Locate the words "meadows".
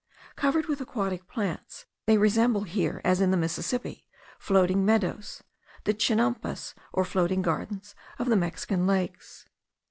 4.83-5.43